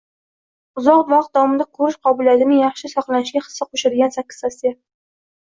[0.81, 4.75] Uzoq vaqt davomida ko‘rish qobiliyatining yaxshi saqlanishiga hissa qo‘shadigansakkiztavsiya